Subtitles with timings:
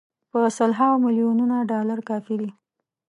[0.31, 2.49] په سل هاوو میلیونه ډالر کافي دي.